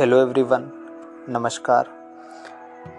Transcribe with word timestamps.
Hello 0.00 0.20
everyone 0.22 0.70
नमस्कार। 1.28 1.88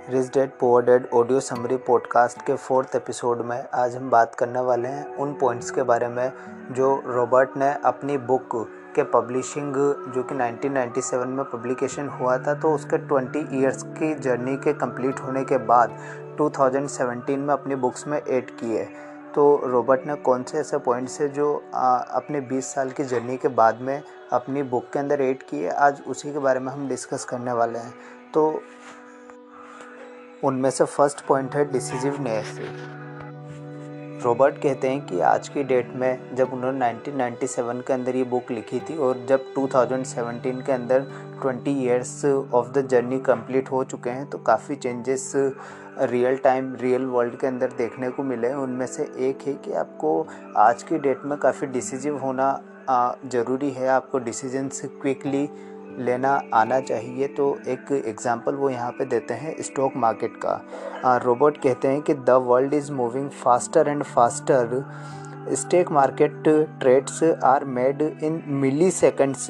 Rich 0.09 0.27
Dad 0.27 0.49
Poor 0.59 0.83
Dad 0.85 1.07
audio 1.13 1.39
summary 1.39 1.77
podcast 1.77 2.41
के 2.41 2.55
fourth 2.55 2.95
episode 2.95 3.41
में 3.41 3.63
आज 3.73 3.95
हम 3.95 4.09
बात 4.09 4.35
करने 4.35 4.59
वाले 4.59 4.87
हैं 4.87 5.15
उन 5.15 5.33
पॉइंट्स 5.33 5.71
के 5.71 5.83
बारे 5.83 6.07
में 6.07 6.31
जो 6.71 7.03
रॉबर्ट 7.05 7.49
ने 7.57 7.73
अपनी 7.85 8.17
बुक 8.17 8.49
के 8.95 9.03
पब्लिशिंग 9.03 9.73
जो 10.15 10.23
कि 10.23 10.35
1997 10.35 11.25
में 11.25 11.45
पब्लिकेशन 11.45 12.09
हुआ 12.09 12.37
था 12.37 12.53
तो 12.53 12.75
उसके 12.75 12.97
20 13.07 13.53
इयर्स 13.53 13.83
की 13.83 14.13
जर्नी 14.13 14.55
के 14.57 14.73
कंप्लीट 14.73 15.19
होने 15.19 15.43
के 15.43 15.57
बाद 15.57 15.97
2017 16.41 17.37
में 17.37 17.53
अपनी 17.53 17.75
बुक्स 17.75 18.07
में 18.07 18.21
ऐड 18.21 18.51
किए। 18.51 18.87
तो 19.35 19.61
रॉबर्ट 19.65 20.01
ने 20.07 20.15
कौन 20.15 20.43
से 20.43 20.57
ऐसे 20.57 20.77
पॉइंट्स 20.77 21.21
है 21.21 21.27
जो 21.29 21.63
आ, 21.75 21.97
अपने 21.97 22.41
20 22.41 22.61
साल 22.61 22.89
की 22.91 23.03
जर्नी 23.03 23.37
के 23.37 23.47
बाद 23.47 23.81
में 23.81 24.01
अपनी 24.31 24.63
बुक 24.63 24.89
के 24.93 24.99
अंदर 24.99 25.21
ऐड 25.21 25.43
किए 25.43 25.69
आज 25.69 26.01
उसी 26.07 26.31
के 26.33 26.39
बारे 26.39 26.59
में 26.59 26.71
हम 26.73 26.87
डिस्कस 26.89 27.25
करने 27.25 27.51
वाले 27.51 27.79
हैं। 27.79 27.93
तो 28.33 28.61
उनमें 30.43 30.69
से 30.69 30.85
फ़र्स्ट 30.85 31.25
पॉइंट 31.25 31.55
है 31.55 31.65
डिसीजिवनेस 31.71 32.59
रॉबर्ट 34.23 34.55
कहते 34.61 34.89
हैं 34.89 35.05
कि 35.05 35.19
आज 35.19 35.47
की 35.49 35.63
डेट 35.63 35.93
में 35.95 36.35
जब 36.35 36.51
उन्होंने 36.53 36.79
1997 36.79 37.81
के 37.81 37.93
अंदर 37.93 38.15
ये 38.15 38.23
बुक 38.23 38.51
लिखी 38.51 38.79
थी 38.79 38.97
और 38.97 39.25
जब 39.29 39.45
2017 39.53 40.61
के 40.65 40.71
अंदर 40.71 41.05
20 41.45 41.67
years 41.67 42.13
of 42.25 42.71
the 42.71 42.85
journey 42.87 43.19
complete 43.19 43.71
हो 43.71 43.83
चुके 43.83 44.09
हैं 44.09 44.29
तो 44.29 44.37
काफ़ी 44.37 44.75
changes 44.75 45.31
real 45.35 46.37
time, 46.37 46.73
real 46.81 47.05
world 47.05 47.39
के 47.39 47.47
अंदर 47.47 47.71
देखने 47.77 48.09
को 48.09 48.23
मिले 48.23 48.47
हैं। 48.47 48.55
उनमें 48.55 48.85
से 48.87 49.03
एक 49.29 49.47
है 49.47 49.53
कि 49.65 49.73
आपको 49.73 50.27
आज 50.57 50.83
की 50.83 50.97
डेट 50.99 51.25
में 51.25 51.37
काफ़ी 51.39 51.67
डिसीजिव 51.67 52.17
होना 52.17 52.59
ज़रूरी 53.25 53.69
है। 53.71 53.87
आपको 53.89 54.19
डिसीजंस 54.19 54.81
क्विकली 55.01 55.47
लेना 55.99 56.29
आना 56.53 56.79
चाहिए 56.81 57.27
तो 57.29 57.45
एक 57.67 57.91
एग्ज़ाम्पल 58.05 58.55
वो 58.55 58.69
यहाँ 58.69 58.91
पे 58.91 59.05
देते 59.05 59.33
हैं 59.33 59.55
स्टॉक 59.63 59.95
मार्केट 59.97 60.37
का। 60.45 61.17
रोबोट 61.23 61.57
कहते 61.57 61.87
हैं 61.87 62.01
कि 62.01 62.13
the 62.13 62.39
world 62.45 62.73
is 62.73 62.91
moving 62.91 63.29
faster 63.43 63.89
and 63.89 64.03
faster 64.05 64.83
stock 65.55 65.91
market 65.91 66.43
trades 66.79 67.23
are 67.43 67.65
made 67.67 68.01
in 68.23 68.41
milliseconds 68.91 69.49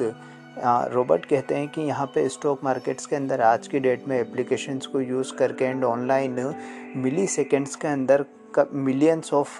robot 0.58 1.24
कहते 1.26 1.54
हैं 1.54 1.68
कि 1.68 1.80
यहाँ 1.82 2.06
पे 2.06 2.28
स्टॉक 2.28 2.64
मार्केट्स 2.64 3.06
के 3.06 3.16
अंदर 3.16 3.40
आज 3.42 3.66
की 3.68 3.80
डेट 3.80 4.06
में 4.08 4.18
एप्लीकेशंस 4.20 4.86
को 4.86 5.00
यूज़ 5.00 5.34
करके 5.36 5.64
एंड 5.64 5.84
ऑनलाइन 5.84 6.54
मिली 6.96 7.26
सेकेंड्स 7.28 7.76
के 7.76 7.88
अंदर 7.88 8.24
मिलियंस 8.74 9.32
ऑफ़ 9.34 9.58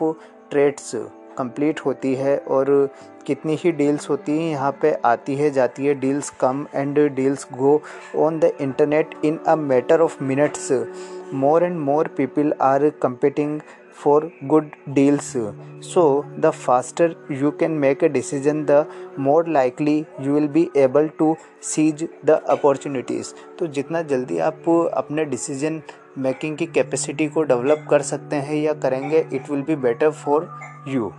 ट्रेड्स 0.50 0.94
कंप्लीट 1.38 1.80
होती 1.80 2.14
है 2.14 2.36
और 2.48 2.70
कितनी 3.26 3.56
ही 3.58 3.72
डील्स 3.72 4.08
होती 4.10 4.32
हैं 4.32 4.50
यहाँ 4.50 4.70
पे 4.82 4.92
आती 5.04 5.34
है, 5.34 5.50
जाती 5.50 5.86
है 5.86 5.94
deals 5.94 6.30
come 6.40 6.66
and 6.74 6.98
deals 7.14 7.46
go 7.52 7.80
on 8.18 8.38
the 8.38 8.52
internet 8.60 9.14
in 9.24 9.38
a 9.38 9.56
matter 9.58 10.00
of 10.00 10.22
minutes 10.24 10.70
more 11.34 11.64
and 11.64 11.78
more 11.80 12.08
people 12.16 12.52
are 12.62 12.88
competing 13.02 13.60
for 13.96 14.30
good 14.44 14.70
deals 14.88 15.32
so 15.84 16.02
the 16.38 16.50
faster 16.56 17.14
you 17.32 17.50
can 17.50 17.70
make 17.78 18.04
a 18.04 18.08
decision 18.08 18.64
the 18.64 18.84
more 19.18 19.48
likely 19.48 19.98
you 20.20 20.34
will 20.34 20.48
be 20.48 20.68
able 20.76 21.08
to 21.18 21.34
seize 21.64 22.06
the 22.24 22.40
opportunities 22.50 23.32
तो 23.58 23.66
जितना 23.68 24.02
जल्दी 24.04 24.38
आप 24.40 24.68
अपने 24.94 25.24
decision 25.24 25.80
making 26.18 26.56
की 26.56 26.66
capacity 26.68 27.26
को 27.28 27.42
develop 27.44 27.86
कर 27.90 28.02
सकते 28.04 28.36
हैं 28.38 28.56
या 28.56 28.72
करेंगे 28.78 29.26
it 29.32 29.50
will 29.50 29.62
be 29.62 29.76
better 29.78 30.10
for 30.12 30.48
you 30.88 31.12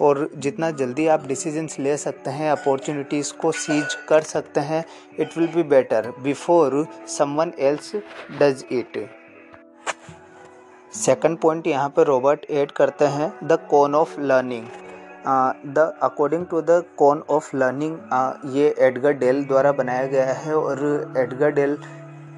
और 0.00 0.28
जितना 0.36 0.70
जल्दी 0.72 1.06
आप 1.06 1.26
डिसीजंस 1.26 1.78
ले 1.78 1.96
सकते 1.96 2.30
हैं 2.30 2.50
अपॉर्चुनिटीज़ 2.50 3.32
को 3.32 3.52
सीज 3.54 3.94
कर 4.08 4.22
सकते 4.24 4.60
हैं 4.62 4.84
it 5.20 5.36
will 5.38 5.48
be 5.48 5.62
better 5.68 6.12
before 6.22 6.86
someone 7.08 7.52
else 7.60 7.94
does 8.40 8.64
it 8.72 9.06
second 10.94 11.38
point 11.38 11.66
यहाँ 11.66 11.88
पे 11.88 12.04
रॉबर्ट 12.04 12.44
ऐड 12.50 12.70
करते 12.72 13.04
हैं 13.10 13.32
the 13.44 13.58
cone 13.70 13.94
of 13.94 14.20
learning 14.20 14.66
the 15.68 15.92
according 16.02 16.46
to 16.46 16.60
the 16.62 16.82
cone 16.96 17.22
of 17.30 17.56
learning 17.56 17.96
ये 18.54 18.74
एडगर 18.80 19.12
डेल 19.14 19.44
द्वारा 19.44 19.72
बनाया 19.72 20.06
गया 20.06 20.32
है 20.34 20.54
और 20.54 21.14
Edgar 21.18 21.50
Dale 21.52 21.76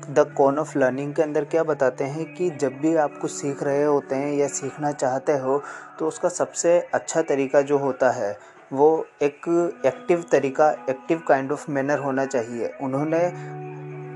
the 0.08 0.20
cone 0.36 0.58
of 0.58 0.76
learning 0.78 1.12
के 1.14 1.22
अंदर 1.22 1.44
क्या 1.44 1.62
बताते 1.64 2.04
हैं 2.04 2.24
कि 2.34 2.48
जब 2.50 2.78
भी 2.80 2.94
आप 2.96 3.18
कुछ 3.20 3.30
सीख 3.30 3.62
रहे 3.62 3.82
होते 3.82 4.16
हैं 4.16 4.32
या 4.32 4.46
सीखना 4.48 4.92
चाहते 4.92 5.32
हो 5.38 5.60
तो 5.98 6.06
उसका 6.08 6.28
सबसे 6.28 6.78
अच्छा 6.94 7.22
तरीका 7.22 7.60
जो 7.62 7.78
होता 7.78 8.10
है, 8.10 8.36
वो 8.72 9.06
एक 9.22 9.48
एक्टिव 9.86 10.24
तरीका 10.32 10.70
एक्टिव 10.90 11.22
काइंड 11.28 11.52
ऑफ़ 11.52 11.70
मैनर 11.70 11.98
होना 11.98 12.24
चाहिए। 12.26 12.72
उन्होंने 12.82 13.18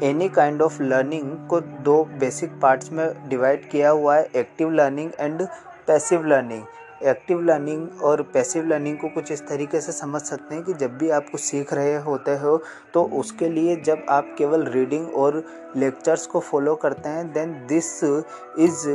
एनी 0.08 0.28
काइंड 0.28 0.62
ऑफ़ 0.62 0.82
लर्निंग 0.82 1.30
को 1.48 1.60
दो 1.60 2.02
बेसिक 2.20 2.58
पार्ट्स 2.62 2.92
में 2.92 3.28
डिवाइड 3.28 3.68
किया 3.70 3.90
हुआ 3.90 4.16
है 4.16 4.28
active 4.36 4.70
learning 4.70 5.10
and 5.20 5.46
passive 5.86 6.26
learning 6.26 6.64
active 7.04 7.40
learning 7.40 8.02
और 8.02 8.22
पैसिव 8.34 8.66
लर्निंग 8.66 8.96
को 8.98 9.08
कुछ 9.08 9.30
इस 9.32 9.46
तरीके 9.48 9.80
से 9.80 9.92
समझ 9.92 10.20
सकते 10.22 10.54
हैं 10.54 10.64
कि 10.64 10.74
जब 10.74 10.96
भी 10.98 11.10
आप 11.10 11.28
कुछ 11.30 11.40
सीख 11.40 11.72
रहे 11.72 11.94
होते 12.04 12.36
हो 12.36 12.56
तो 12.94 13.02
उसके 13.20 13.48
लिए 13.48 13.76
जब 13.82 14.06
आप 14.10 14.34
केवल 14.38 14.64
रीडिंग 14.66 15.14
और 15.14 15.42
लेक्चर्स 15.76 16.26
को 16.26 16.40
फॉलो 16.40 16.74
करते 16.74 17.08
हैं 17.08 17.32
then 17.32 17.52
this 17.68 17.92
is 18.04 18.88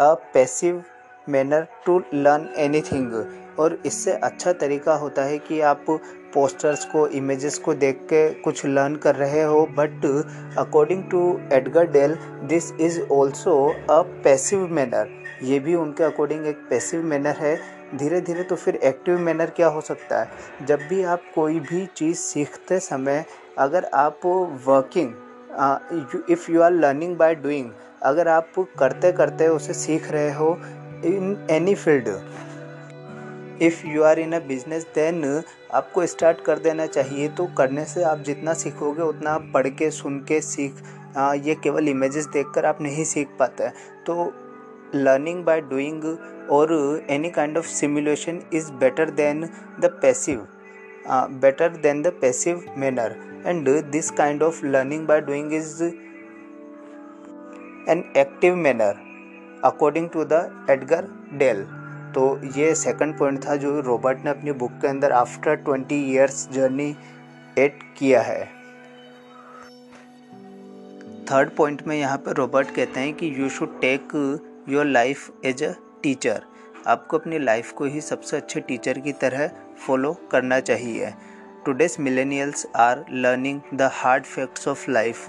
a 0.00 0.12
passive 0.34 0.82
manner 1.26 1.66
to 1.86 1.98
learn 2.14 2.48
anything 2.58 3.12
और 3.58 3.78
इससे 3.86 4.12
अच्छा 4.22 4.52
तरीका 4.52 4.94
होता 4.94 5.24
है 5.24 5.38
कि 5.38 5.60
आप 5.60 5.84
पोस्टर्स 6.34 6.84
को 6.84 7.06
इमेजेस 7.14 7.58
को 7.58 7.74
देख 7.74 7.98
के 8.02 8.28
कुछ 8.42 8.64
लर्न 8.66 8.96
कर 8.96 9.14
रहे 9.14 9.42
हो 9.42 9.66
but 9.76 10.04
according 10.58 11.02
to 11.10 11.20
Edgar 11.52 11.90
Dale 11.92 12.16
this 12.44 12.72
is 12.80 13.00
also 13.12 13.56
a 13.90 14.00
passive 14.24 14.66
manner 14.68 15.21
ये 15.42 15.58
भी 15.58 15.74
उनके 15.74 16.04
अकॉर्डिंग 16.04 16.46
एक 16.46 16.56
पैसिव 16.70 17.02
मैनर 17.04 17.36
है। 17.36 17.56
धीरे 17.94 18.20
धीरे 18.20 18.42
तो 18.42 18.56
फिर 18.56 18.76
एक्टिव 18.76 19.18
मैनर 19.18 19.50
क्या 19.50 19.68
हो 19.68 19.80
सकता 19.80 20.20
है? 20.20 20.66
जब 20.66 20.80
भी 20.88 21.02
आप 21.04 21.22
कोई 21.34 21.60
भी 21.60 21.84
चीज़ 21.96 22.18
सीखते 22.18 22.78
समय 22.80 23.24
अगर 23.58 23.84
आप 23.84 24.20
working 24.66 26.30
if 26.30 26.50
you 26.50 26.62
are 26.62 26.72
learning 26.72 27.16
by 27.16 27.34
doing 27.34 27.70
अगर 28.02 28.28
आप 28.28 28.52
करते 28.78 29.12
करते 29.12 29.48
उसे 29.48 29.74
सीख 29.74 30.10
रहे 30.10 30.32
हो 30.32 30.56
in 31.04 31.46
any 31.50 31.74
field 31.74 32.08
if 33.62 33.86
you 33.86 34.02
are 34.02 34.18
in 34.18 34.32
a 34.32 34.38
business 34.38 34.86
then 34.94 35.42
आपको 35.74 36.06
स्टार्ट 36.06 36.40
कर 36.40 36.58
देना 36.58 36.86
चाहिए। 36.86 37.28
तो 37.28 37.46
करने 37.58 37.84
से 37.84 38.02
आप 38.02 38.18
जितना 38.18 38.54
सीखोगे 38.54 39.02
उतना 39.02 39.30
आप 39.30 39.50
पढ़ 39.54 39.68
के 39.68 39.90
सुन 39.90 40.18
के 40.28 40.40
सीख 40.40 40.82
आ, 41.16 41.32
ये 41.34 41.54
केवल 41.54 41.88
इमेजेस 41.88 42.26
देखकर 42.26 42.64
आप 42.64 42.80
नहीं 42.82 43.04
सीख 43.04 43.28
पाते। 43.38 43.68
तो 44.06 44.32
लर्निंग 44.94 45.44
बाय 45.44 45.60
डूइंग 45.60 46.04
और 46.50 46.72
any 47.10 47.30
kind 47.30 47.58
of 47.58 47.66
simulation 47.66 48.40
is 48.52 48.72
better 48.80 49.10
than 49.10 49.48
the 49.80 49.90
passive 50.02 50.46
better 51.40 51.76
than 51.76 52.02
the 52.02 52.12
passive 52.20 52.64
manner 52.78 53.16
and 53.46 53.68
this 53.90 54.10
kind 54.10 54.42
of 54.42 54.64
learning 54.66 55.06
by 55.06 55.20
doing 55.20 55.52
is 55.54 55.82
an 57.90 58.04
active 58.16 58.56
manner 58.56 59.00
according 59.64 60.08
to 60.10 60.24
the 60.24 60.66
Edgar 60.70 61.08
Dale 61.34 61.64
तो 62.14 62.24
ये 62.56 62.74
second 62.74 63.18
point 63.18 63.44
था 63.46 63.56
जो 63.56 63.80
Robert 63.80 64.24
ने 64.24 64.30
अपनी 64.30 64.52
book 64.52 64.72
के 64.82 64.88
अंदर 64.88 65.12
after 65.12 65.54
twenty 65.54 66.02
years 66.12 66.48
journey 66.52 66.94
add 67.58 67.78
किया 67.98 68.20
है। 68.22 68.44
थर्ड 71.30 71.50
पॉइंट 71.50 71.82
में 71.86 71.96
यहाँ 71.96 72.18
पर 72.18 72.36
रोबर्ट 72.36 72.74
कहते 72.74 73.00
हैं 73.00 73.14
कि 73.14 73.34
you 73.38 73.48
should 73.48 73.80
take 73.80 74.08
your 74.68 74.86
life 74.86 75.44
as 75.44 75.62
a 75.64 75.72
teacher 76.02 76.42
आपको 76.86 77.18
अपनी 77.18 77.38
लाइफ 77.38 77.70
को 77.72 77.84
ही 77.84 78.00
सबसे 78.00 78.36
अच्छे 78.36 78.60
टीचर 78.60 78.98
की 78.98 79.12
तरह 79.12 79.50
फॉलो 79.86 80.12
करना 80.32 80.58
चाहिए। 80.60 81.12
Today's 81.66 81.96
millennials 82.00 82.66
are 82.76 83.04
learning 83.10 83.60
the 83.74 83.88
hard 83.92 84.24
facts 84.24 84.68
of 84.68 84.90
life 84.90 85.26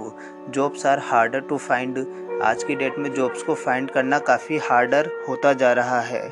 jobs 0.50 0.86
are 0.86 1.00
harder 1.00 1.40
to 1.40 1.58
find 1.58 1.98
आज 2.44 2.64
की 2.64 2.76
डेट 2.76 2.98
में 2.98 3.14
जॉब्स 3.14 3.44
को 3.44 3.56
फाइंड 3.56 3.92
करना 3.92 4.20
काफ़ी 4.20 4.58
हार्डर 4.58 5.10
होता 5.30 5.54
जा 5.54 5.74
रहा 5.74 6.00
है। 6.02 6.24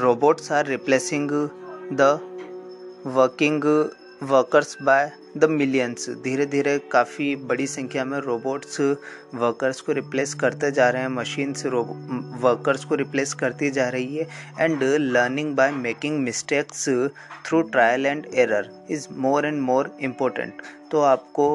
Robots 0.00 0.52
are 0.52 0.66
replacing 0.66 1.30
the 1.92 2.18
working 3.06 3.64
workers 4.22 4.76
by 4.82 5.10
the 5.38 5.44
millions. 5.50 6.08
धीरे 6.24 6.46
धीरे 6.46 6.78
काफ़ी 6.92 7.34
बड़ी 7.48 7.66
संख्या 7.66 8.04
में 8.04 8.18
रोबोट्स, 8.20 8.80
वर्कर्स 9.34 9.80
को 9.80 9.92
रिप्लेस 9.92 10.34
करते 10.34 10.70
जा 10.70 10.88
रहे 10.90 11.02
हैं, 11.02 11.08
मशीन्स 11.10 11.66
वर्कर्स 11.66 12.84
को 12.84 12.94
रिप्लेस 12.94 13.34
करती 13.34 13.70
जा 13.70 13.88
रही 13.88 14.16
है, 14.16 14.28
and 14.60 14.82
learning 14.82 15.54
by 15.56 15.72
making 15.72 16.18
mistakes 16.20 16.88
through 17.46 17.62
trial 17.62 18.06
and 18.06 18.26
error 18.34 18.70
is 18.90 19.06
more 19.16 19.46
and 19.46 19.60
more 19.62 19.96
important. 20.00 20.62
तो 20.90 21.00
आपको 21.02 21.48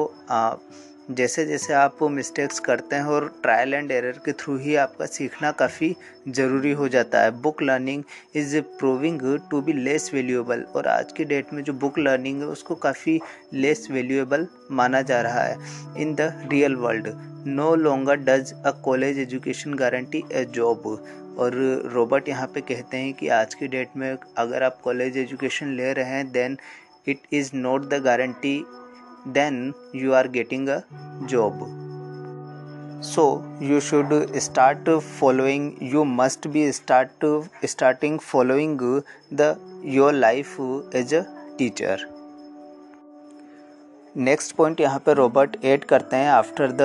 जैसे 1.10 1.44
जैसे 1.46 1.72
आप 1.74 1.96
वो 2.00 2.08
मिस्टेक्स 2.08 2.58
करते 2.66 2.96
हैं 2.96 3.04
और 3.04 3.26
ट्रायल 3.42 3.74
एंड 3.74 3.90
एरर 3.92 4.18
के 4.24 4.32
थ्रू 4.32 4.56
ही 4.58 4.74
आपका 4.74 5.06
सीखना 5.06 5.50
काफ़ी 5.52 5.94
ज़रूरी 6.28 6.70
हो 6.72 6.86
जाता 6.88 7.22
है। 7.22 7.30
Book 7.40 7.62
learning 7.62 8.02
is 8.36 8.58
proving 8.78 9.20
to 9.50 9.60
be 9.62 9.72
less 9.72 10.10
valuable 10.14 10.62
और 10.76 10.86
आज 10.88 11.12
की 11.12 11.24
डेट 11.24 11.52
में 11.52 11.62
जो 11.64 11.72
बुक 11.72 11.98
लर्निंग 11.98 12.40
है 12.40 12.46
उसको 12.46 12.74
काफ़ी 12.74 13.18
लेस 13.54 13.86
वैल्यूएबल 13.90 14.46
माना 14.70 15.02
जा 15.02 15.20
रहा 15.22 15.42
है। 15.42 15.56
In 16.02 16.14
the 16.14 16.32
real 16.52 16.76
world 16.76 17.08
no 17.46 17.74
longer 17.74 18.16
does 18.16 18.52
a 18.56 18.70
college 18.84 19.18
education 19.18 19.74
guarantee 19.74 20.22
a 20.32 20.44
job 20.54 20.86
और 21.38 21.54
रॉबर्ट 21.94 22.28
यहाँ 22.28 22.46
पे 22.54 22.60
कहते 22.60 22.96
हैं 22.96 23.12
कि 23.14 23.28
आज 23.32 23.54
की 23.54 23.68
डेट 23.68 23.96
में 23.96 24.16
अगर 24.38 24.62
आप 24.62 24.80
कॉलेज 24.84 25.16
एजुकेशन 25.18 25.74
ले 25.76 25.92
रहे 25.92 26.16
हैं 26.16 26.30
then 26.32 26.56
it 27.08 27.26
is 27.32 27.50
not 27.54 27.88
the 27.88 28.02
guarantee 28.04 28.56
then 29.26 29.74
you 29.92 30.14
are 30.14 30.28
getting 30.28 30.68
a 30.68 30.84
job 31.26 31.54
so 33.02 33.44
you 33.60 33.80
should 33.80 34.12
start 34.40 34.88
following 35.02 35.76
you 35.80 36.04
must 36.04 36.50
be 36.52 36.70
start 36.72 37.10
starting 37.66 38.18
following 38.18 38.76
the 39.32 39.56
your 39.82 40.12
life 40.12 40.58
as 40.94 41.12
a 41.12 41.26
teacher 41.58 41.96
next 44.16 44.54
point 44.56 44.80
यहाँ 44.80 44.98
पे 45.06 45.12
Robert 45.14 45.56
add 45.64 45.84
करते 45.84 46.16
हैं 46.16 46.28
after 46.30 46.72
the 46.72 46.82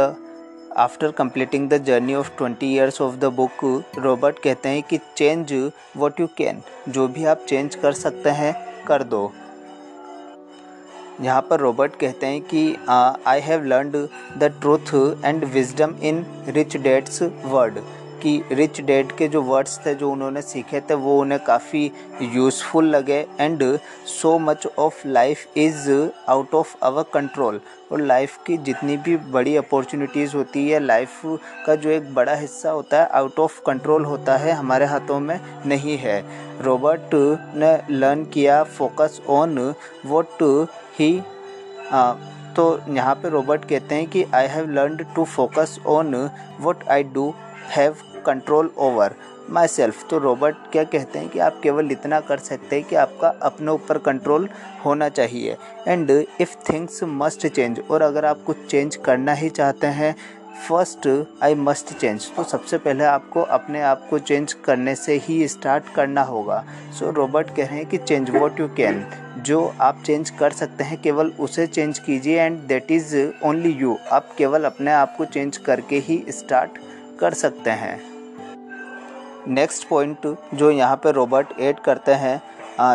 after 0.77 1.11
completing 1.11 1.67
the 1.69 1.77
journey 1.85 2.13
of 2.15 2.31
twenty 2.37 2.67
years 2.73 2.99
of 3.01 3.15
the 3.15 3.25
book 3.33 3.63
Robert 3.97 4.39
कहते 4.43 4.69
हैं 4.69 4.81
कि 4.83 4.97
change 5.17 5.53
what 5.97 6.19
you 6.19 6.27
can 6.37 6.61
जो 6.89 7.07
भी 7.07 7.25
आप 7.25 7.45
चेंज 7.49 7.75
कर 7.75 7.93
सकते 7.93 8.29
हैं 8.39 8.53
कर 8.87 9.03
दो 9.03 9.21
यहाँ 11.21 11.41
पर 11.49 11.59
रॉबर्ट 11.59 11.95
कहते 11.99 12.27
हैं 12.27 12.41
कि 12.43 12.75
I 13.27 13.39
have 13.41 13.63
learn 13.65 13.91
the 14.39 14.53
truth 14.61 14.93
and 15.25 15.45
wisdom 15.45 15.95
in 16.03 16.25
Rich 16.49 16.77
Dad's 16.77 17.21
word 17.45 17.79
कि 18.21 18.41
रिच 18.51 18.79
डेड 18.81 19.11
के 19.17 19.27
जो 19.27 19.41
वर्ड्स 19.41 19.77
थे, 19.85 19.93
जो 19.95 20.09
उन्होंने 20.11 20.41
सीखे 20.41 20.79
थे, 20.81 20.93
वो 20.93 21.19
उन्हें 21.19 21.39
काफ़ी 21.43 21.91
यूज़फुल 22.33 22.85
लगे 22.85 23.19
and 23.39 23.63
so 24.07 24.37
much 24.39 24.67
of 24.79 25.07
life 25.07 25.57
is 25.57 25.89
out 26.29 26.53
of 26.55 26.75
our 26.83 27.03
control 27.13 27.59
और 27.91 28.01
लाइफ 28.01 28.37
की 28.47 28.57
जितनी 28.57 28.97
भी 28.97 29.15
बड़ी 29.31 29.55
अपॉर्चुनिटीज़ 29.57 30.35
होती 30.35 30.67
है 30.69 30.79
लाइफ 30.79 31.21
का 31.65 31.75
जो 31.75 31.89
एक 31.89 32.13
बड़ा 32.15 32.35
हिस्सा 32.35 32.71
होता 32.71 33.01
है 33.01 33.07
आउट 33.09 33.39
ऑफ़ 33.39 33.61
कंट्रोल 33.65 34.05
होता 34.05 34.37
है, 34.37 34.51
हमारे 34.51 34.85
हाथों 34.85 35.19
में 35.19 35.39
नहीं 35.65 35.97
है। 35.97 36.23
रॉबर्ट 36.63 37.15
ने 37.55 37.77
लर्न 37.91 38.23
किया 38.25 38.63
फोकस 38.63 39.21
ऑन 39.29 39.57
वॉट 40.05 40.43
ही 40.99 41.21
तो 42.55 42.79
यहाँ 42.89 43.15
पे 43.15 43.29
रॉबर्ट 43.29 43.65
कहते 43.65 43.95
हैं 43.95 44.07
कि 44.07 44.23
I 44.33 44.47
have 44.47 44.69
learn 44.69 44.97
to 45.15 45.23
focus 45.25 45.79
on 45.87 46.29
what 46.61 46.87
I 46.89 47.03
do 47.03 47.33
have 47.69 47.95
control 48.25 48.71
over 48.77 49.15
my 49.49 49.67
self 49.67 50.07
तो 50.09 50.17
रॉबर्ट 50.17 50.55
क्या 50.71 50.83
कहते 50.83 51.19
हैं 51.19 51.29
कि, 51.29 51.39
आप 51.39 51.59
केवल 51.63 51.91
इतना 51.91 52.19
कर 52.19 52.37
सकते 52.37 52.75
हैं 52.75 52.85
कि 52.85 52.95
आपका 52.95 53.27
अपने 53.41 53.71
ऊपर 53.71 53.97
कंट्रोल 53.97 54.47
होना 54.85 55.07
चाहिए। 55.09 55.55
And 55.87 56.11
if 56.41 56.55
things 56.69 56.99
must 57.03 57.47
change 57.47 57.81
और 57.91 58.01
अगर 58.01 58.25
आप 58.25 58.43
कुछ 58.47 58.65
चेंज 58.65 58.95
करना 58.95 59.33
ही 59.33 59.49
चाहते 59.49 59.87
हैं 59.87 60.15
फ़र्स्ट 60.59 61.07
आई 61.43 61.55
मस्ट 61.55 61.93
चेंज 61.93 62.25
तो 62.35 62.43
सबसे 62.43 62.77
पहले 62.77 63.03
आपको 63.03 63.41
अपने 63.51 63.81
आप 63.81 64.07
को 64.09 64.17
चेंज 64.19 64.53
करने 64.65 64.95
से 64.95 65.13
ही 65.17 65.47
स्टार्ट 65.47 65.83
करना 65.95 66.21
होगा। 66.23 66.63
सो 66.91 67.05
so, 67.05 67.15
रॉबर्ट 67.15 67.55
कह 67.55 67.65
रहे 67.65 67.77
हैं 67.77 67.85
कि 67.85 67.97
चेंज 67.97 68.29
वॉट 68.29 68.59
यू 68.59 68.67
कैन 68.77 69.03
जो 69.45 69.61
आप 69.81 70.01
चेंज 70.05 70.29
कर 70.29 70.51
सकते 70.51 70.83
हैं 70.83 71.01
केवल 71.01 71.31
उसे 71.39 71.67
चेंज 71.67 71.99
कीजिए 71.99 72.41
and 72.41 72.57
that 72.67 72.91
is 72.91 73.15
only 73.45 73.71
you 73.71 73.97
आप 74.11 74.33
केवल 74.37 74.63
अपने 74.63 74.91
आप 74.91 75.15
को 75.17 75.25
चेंज 75.27 75.57
करके 75.59 75.99
ही 75.99 76.23
स्टार्ट 76.29 76.77
कर 77.19 77.33
सकते 77.35 77.69
हैं। 77.71 77.99
नेक्स्ट 79.49 79.87
पॉइंट 79.89 80.27
जो 80.53 80.71
यहाँ 80.71 80.95
पे 80.95 81.11
रोबोट 81.11 81.59
ऐड 81.59 81.79
करते 81.79 82.11
हैं 82.15 82.41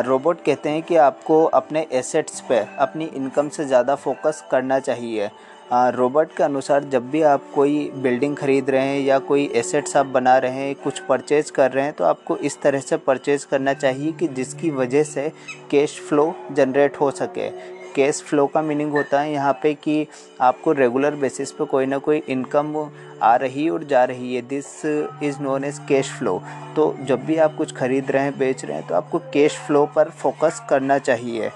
रोबोट 0.02 0.44
कहते 0.44 0.68
हैं 0.68 0.82
कि 0.82 0.96
आपको 0.98 1.42
अपने 1.54 1.86
एसेट्स 1.92 2.40
पे 2.40 2.58
अपनी 2.80 3.04
इनकम 3.06 3.48
से 3.48 3.64
ज़्यादा 3.64 3.94
फोकस 3.94 4.42
करना 4.50 4.78
चाहिए। 4.80 5.30
रोबोट 5.72 6.34
के 6.36 6.42
अनुसार 6.42 6.84
जब 6.84 7.08
भी 7.10 7.20
आप 7.22 7.44
कोई 7.54 7.90
बिल्डिंग 7.94 8.36
खरीद 8.36 8.70
रहे 8.70 8.86
हैं 8.86 9.00
या 9.00 9.18
कोई 9.20 9.44
एसेट्स 9.56 9.96
आप 9.96 10.06
बना 10.06 10.36
रहे 10.38 10.58
हैं, 10.58 10.74
कुछ 10.74 10.98
परचेज 10.98 11.50
कर 11.50 11.70
रहे 11.72 11.84
हैं 11.84 11.92
तो 11.92 12.04
आपको 12.04 12.36
इस 12.38 12.60
तरह 12.62 12.80
से 12.80 12.96
परचेज 12.96 13.44
करना 13.44 13.72
चाहिए 13.74 14.12
कि 14.12 14.28
जिसकी 14.30 14.70
वजह 14.70 15.02
से 15.04 15.28
कैश 15.70 15.98
फ्लो 16.08 16.34
जनरेट 16.52 17.00
हो 17.00 17.10
सके। 17.12 17.48
कैश 17.94 18.22
फ्लो 18.22 18.46
का 18.46 18.62
मीनिंग 18.62 18.92
होता 18.92 19.20
है 19.20 19.32
यहाँ 19.32 19.52
पे 19.62 19.72
कि 19.74 20.06
आपको 20.40 20.72
रेगुलर 20.72 21.14
बेसिस 21.16 21.52
पे 21.52 21.64
कोई 21.64 21.86
ना 21.86 21.98
कोई 21.98 22.22
इनकम 22.28 22.74
आ 23.22 23.34
रही 23.36 23.68
और 23.68 23.84
जा 23.84 24.04
रही 24.04 24.34
है। 24.34 24.42
This 24.42 24.66
is 24.84 25.40
known 25.42 25.64
as 25.64 25.78
cash 25.88 26.10
flow 26.12 26.42
तो 26.76 26.94
जब 27.02 27.24
भी 27.24 27.36
आप 27.36 27.56
कुछ 27.56 27.74
खरीद 27.76 28.10
रहे 28.10 28.22
हैं, 28.22 28.38
बेच 28.38 28.64
रहे 28.64 28.76
हैं 28.76 28.86
तो 28.88 28.94
आपको 28.94 29.18
कैश 29.32 29.58
फ्लो 29.66 29.84
पर 29.96 30.10
फोकस 30.12 30.60
करना 30.70 30.98
चाहिए। 31.00 31.50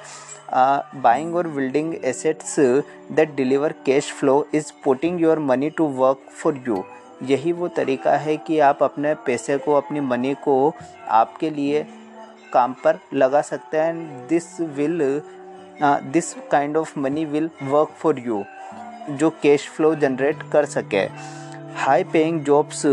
बाइंग 0.52 1.34
और 1.36 1.48
building 1.48 1.94
assets 2.04 2.54
that 3.12 3.34
deliver 3.36 3.72
cash 3.86 4.12
flow 4.12 4.46
is 4.54 4.72
putting 4.84 5.20
your 5.20 5.38
money 5.40 5.70
to 5.70 5.86
work 5.96 6.30
for 6.42 6.62
you 6.68 6.84
यही 7.22 7.52
वो 7.52 7.68
तरीका 7.68 8.16
है 8.16 8.36
कि 8.36 8.58
आप 8.60 8.82
अपने 8.82 9.14
पैसे 9.26 9.56
को, 9.58 9.72
अपनी 9.74 10.00
मनी 10.00 10.34
को 10.44 10.74
आपके 11.10 11.50
लिए 11.50 11.86
काम 12.52 12.74
पर 12.84 12.98
लगा 13.14 13.40
सकते 13.42 13.78
हैं। 13.78 14.26
This 14.28 14.60
will 14.60 15.00
this 15.82 16.32
kind 16.50 16.76
of 16.76 16.98
money 16.98 17.24
will 17.24 17.50
work 17.62 17.88
for 17.98 18.18
you 18.18 18.44
जो 19.10 19.30
कैश 19.42 19.68
फ्लो 19.68 19.94
जनरेट 19.94 20.42
कर 20.52 20.64
सके। 20.66 21.06
High 21.76 22.04
paying 22.04 22.40
jobs 22.44 22.86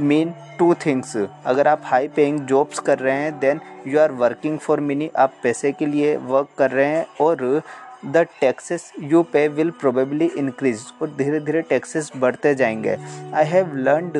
mean 0.00 0.32
two 0.58 0.72
things 0.86 1.16
अगर 1.16 1.68
आप 1.68 1.80
हाई 1.84 2.08
पेइंग 2.08 2.40
जॉब्स 2.46 2.78
कर 2.78 2.98
रहे 2.98 3.14
हैं 3.14 3.38
then 3.38 3.60
you 3.86 4.00
are 4.00 4.12
working 4.12 4.58
for 4.58 4.80
money 4.80 5.10
आप 5.16 5.34
पैसे 5.42 5.72
के 5.72 5.86
लिए 5.86 6.16
वर्क 6.16 6.48
कर 6.58 6.70
रहे 6.70 6.86
हैं 6.86 7.06
और 7.20 7.62
the 8.06 8.26
taxes 8.40 8.92
you 9.00 9.22
pay 9.32 9.46
will 9.48 9.70
probably 9.70 10.30
increase 10.38 10.84
और 11.02 11.14
धीरे 11.16 11.40
धीरे 11.40 11.62
टैक्सेस 11.62 12.10
बढ़ते 12.16 12.54
जाएँगे. 12.54 12.96
I 13.34 13.44
have 13.46 13.76
learn 13.76 14.10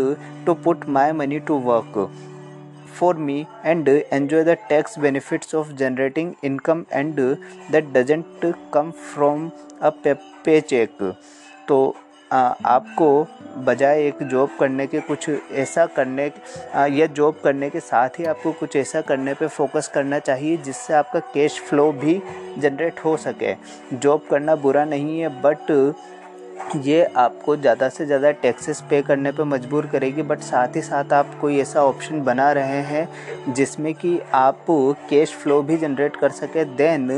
to 0.47 0.55
put 0.55 0.89
my 0.89 1.13
money 1.13 1.39
to 1.39 1.59
work 1.71 2.09
for 3.01 3.15
me 3.15 3.35
and 3.65 3.89
enjoy 3.89 4.41
the 4.47 4.57
tax 4.71 4.97
benefits 5.05 5.55
of 5.55 5.69
generating 5.77 6.33
income 6.43 6.81
and 6.91 7.21
that 7.71 7.87
doesn't 7.95 8.43
come 8.75 8.93
from 9.13 9.47
a 9.81 9.93
paycheck. 10.45 11.01
तो 11.69 11.79
आपको 12.31 13.27
बजाय 13.59 14.03
एक 14.03 14.23
job 14.23 14.51
करने 14.61 14.87
के 14.87 15.01
कुछ 15.01 15.29
ऐसा 15.29 15.87
करने 15.97 16.27
या 16.91 17.07
जॉब 17.09 17.41
करने 17.45 17.71
के 17.71 17.81
साथ 17.81 18.19
ही 18.19 18.25
आपको 18.25 18.53
कुछ 18.53 18.77
ऐसा 18.77 19.01
करने 19.01 19.35
पे 19.35 19.47
फोकस 19.49 19.89
करना 19.95 20.19
चाहिए 20.21 20.57
जिससे 20.59 20.95
आपका 20.95 21.21
कैश 21.35 21.61
फ्लो 21.61 21.91
भी 21.95 22.21
जनरेट 22.59 23.05
हो 23.05 23.17
सके। 23.19 23.55
जॉब 23.95 24.27
करना 24.31 24.55
बुरा 24.57 24.85
नहीं 24.85 25.21
है 25.21 25.29
बट 25.43 25.71
ये 26.77 27.03
आपको 27.17 27.57
ज़्यादा 27.57 27.89
से 27.89 28.07
ज़्यादा 28.07 28.31
टैक्सेस 28.33 28.81
पे 28.91 29.01
करने 29.03 29.31
पे 29.33 29.45
मजबूर 29.45 29.87
करेगी। 29.87 30.23
बट 30.23 30.41
साथ 30.43 30.77
ही 30.77 30.81
साथ 30.83 31.13
आप 31.13 31.35
कोई 31.41 31.59
ऐसा 31.61 31.85
ऑप्शन 31.85 32.21
बना 32.25 32.51
रहे 32.53 32.81
हैं 32.85 33.55
जिसमें 33.55 33.93
कि 33.95 34.19
आप 34.35 34.67
कैश 35.11 35.35
फ्लो 35.35 35.61
भी 35.63 35.77
जनरेट 35.77 36.17
कर 36.17 36.31
सके। 36.33 36.65
Then 36.67 37.09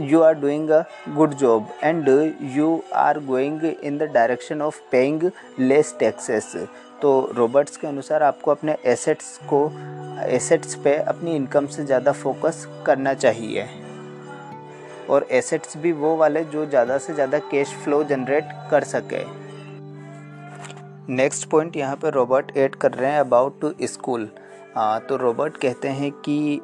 you 0.00 0.20
are 0.22 0.34
doing 0.34 0.70
a 0.70 0.82
good 1.14 1.34
job 1.34 1.68
and 1.84 2.08
you 2.56 2.82
are 2.96 3.18
going 3.26 3.64
in 3.64 3.98
the 3.98 4.10
direction 4.14 4.62
of 4.62 4.80
paying 4.92 5.30
less 5.58 5.94
taxes 6.00 6.52
तो 7.02 7.10
रॉबर्ट्स 7.36 7.76
के 7.76 7.86
अनुसार 7.86 8.22
आपको 8.22 8.50
अपने 8.50 8.76
एसेट्स 8.86 9.36
को 9.52 9.60
एसेट्स 10.26 10.74
पे 10.84 10.94
अपनी 10.96 11.34
इनकम 11.36 11.66
से 11.66 11.84
ज़्यादा 11.84 12.12
फोकस 12.12 12.66
करना 12.86 13.14
चाहिए। 13.14 13.66
और 15.10 15.26
एसेट्स 15.32 15.76
भी 15.76 15.92
वो 15.94 16.14
वाले 16.16 16.44
जो 16.44 16.64
ज़्यादा 16.66 16.98
से 16.98 17.14
ज़्यादा 17.14 17.38
कैश 17.50 17.74
फ्लो 17.84 18.02
जनरेट 18.04 18.48
कर 18.70 18.84
सके। 18.84 19.24
नेक्स्ट 21.12 21.48
पॉइंट 21.50 21.76
यहाँ 21.76 21.96
पे 21.96 22.10
रॉबर्ट 22.10 22.56
ऐड 22.56 22.74
कर 22.74 22.92
रहे 22.92 23.10
हैं 23.10 23.20
अबाउट 23.20 23.60
टू 23.60 23.72
स्कूल 24.78 24.98
तो 25.00 25.16
रॉबर्ट 25.16 25.56
कहते 25.56 25.88
हैं 25.88 26.10
कि 26.24 26.60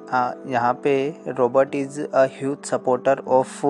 यहाँ 0.48 0.72
पे 0.84 0.92
Robert 1.28 1.74
is 1.74 2.00
a 2.00 2.24
huge 2.32 2.64
supporter 2.64 3.18
of 3.28 3.64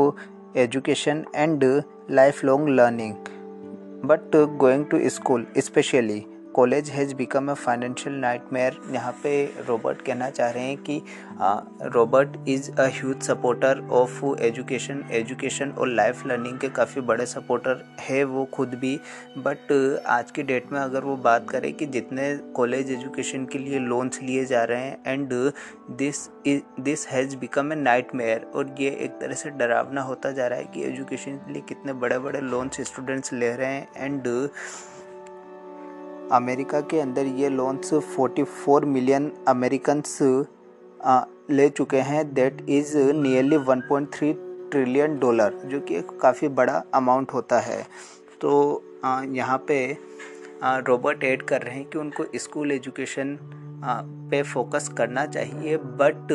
education 0.58 1.24
and 1.34 1.64
life 2.10 2.44
long 2.44 2.68
learning, 2.68 3.14
but 4.04 4.36
going 4.58 4.84
to 4.86 5.08
school, 5.08 5.46
specially 5.58 6.18
college 6.54 6.90
has 6.90 7.14
become 7.14 7.50
a 7.50 7.54
financial 7.54 8.16
nightmare 8.16 8.76
यहाँ 8.92 9.12
पे 9.22 9.32
रॉबर्ट 9.68 10.02
कहना 10.02 10.28
चाह 10.30 10.50
रहे 10.50 10.64
हैं 10.64 10.76
कि 10.78 11.00
Robert 11.94 12.36
is 12.48 12.70
a 12.72 12.86
huge 12.94 13.22
supporter 13.22 13.80
of 13.92 14.20
education 14.42 15.02
education 15.12 15.70
और 15.70 15.88
life 15.88 16.26
learning 16.26 16.58
के 16.58 16.68
काफ़ी 16.68 17.00
बड़े 17.02 17.26
सपोर्टर 17.26 17.84
है 18.00 18.22
वो 18.24 18.44
खुद 18.54 18.74
भी. 18.74 18.94
बट 19.38 19.72
आज 20.06 20.30
की 20.30 20.42
डेट 20.42 20.72
में 20.72 20.80
अगर 20.80 21.04
वो 21.04 21.16
बात 21.26 21.50
करें 21.50 21.72
कि 21.72 21.86
जितने 21.86 22.34
कॉलेज 22.56 22.90
एजुकेशन 22.90 23.46
के 23.46 23.58
लिए 23.58 23.78
लोन्स 23.78 24.22
लिए 24.22 24.44
जा 24.44 24.64
रहे 24.64 24.80
हैं 24.80 25.12
and 25.12 25.32
this 25.98 26.28
this 26.80 27.06
has 27.08 27.36
become 27.36 27.72
a 27.72 27.76
nightmare 28.14 28.50
और 28.54 28.74
ये 28.80 28.90
एक 29.04 29.20
तरह 29.20 29.34
से 29.34 29.50
डरावना 29.50 30.02
होता 30.02 30.30
जा 30.32 30.46
रहा 30.46 30.58
है 30.58 30.64
कि 30.74 30.84
एजुकेशन 30.84 31.36
के 31.36 31.52
लिए 31.52 31.62
कितने 31.68 31.92
बड़े 31.92 32.18
बड़े 32.18 32.40
लोन्स 32.40 32.80
स्टूडेंट्स 32.88 33.32
ले 33.32 33.54
रहे 33.56 33.74
हैं 33.74 33.88
एंड 33.96 34.28
अमेरिका 36.32 36.80
के 36.80 37.00
अंदर 37.00 37.26
ये 37.38 37.48
लोन्स 37.48 37.92
44 37.94 38.84
मिलियन 38.86 39.30
अमेरिकन्स 39.48 40.18
ले 41.50 41.68
चुके 41.68 42.00
हैं। 42.00 42.22
That 42.34 42.64
is 42.68 42.96
nearly 42.98 43.56
1.3 43.66 44.34
trillion 44.70 45.18
dollar 45.18 45.60
जो 45.66 45.80
कि 45.80 45.96
एक 45.96 46.18
काफ़ी 46.20 46.48
बड़ा 46.50 46.82
अमाउंट 46.94 47.32
होता 47.34 47.60
है। 47.60 47.82
तो 48.40 48.82
यहाँ 49.32 49.58
पे 49.68 49.76
रॉबर्ट 50.64 51.24
ऐड 51.24 51.42
कर 51.42 51.62
रहे 51.62 51.74
हैं 51.74 51.84
कि 51.90 51.98
उनको 51.98 52.24
स्कूल 52.38 52.72
एजुकेशन 52.72 53.38
पे 54.30 54.42
फोकस 54.42 54.88
करना 54.98 55.24
चाहिए 55.26 55.76
बट 55.76 56.32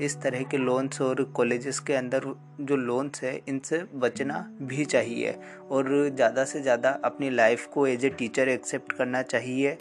इस 0.00 0.20
तरह 0.22 0.42
के 0.42 0.58
लोन्स 0.58 1.00
और 1.02 1.22
कॉलेजेस 1.36 1.78
के 1.80 1.94
अंदर 1.94 2.24
जो 2.60 2.76
लोन्स 2.76 3.22
है, 3.22 3.34
इनसे 3.48 3.82
बचना 3.94 4.44
भी 4.62 4.84
चाहिए 4.84 5.34
और 5.70 5.88
ज़्यादा 6.16 6.44
से 6.44 6.60
ज़्यादा 6.62 6.90
अपनी 7.04 7.30
लाइफ 7.30 7.66
को 7.74 7.86
एज 7.86 8.04
ए 8.04 8.08
टीचर 8.10 8.48
एक्सेप्ट 8.48 8.92
करना 8.92 9.22
चाहिए। 9.24 9.76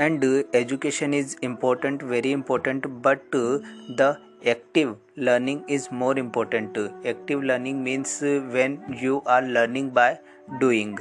And 0.00 0.24
education 0.54 1.14
is 1.14 1.36
important 1.44 2.02
very 2.04 2.30
important 2.32 2.86
but 3.06 3.36
the 3.92 4.14
active 4.46 4.96
learning 5.18 5.60
is 5.70 5.88
more 5.94 6.18
important 6.18 6.78
active 7.06 7.42
learning 7.42 7.82
means 7.82 8.22
when 8.54 8.78
you 9.02 9.22
are 9.28 9.46
learning 9.48 9.90
by 9.90 10.18
doing 10.60 10.98